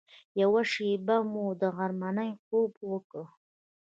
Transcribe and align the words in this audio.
یوه 0.41 0.61
شېبه 0.71 1.17
مو 1.31 1.45
غرمنۍ 1.77 2.31
خوب 2.43 2.71
وکړ. 2.91 3.23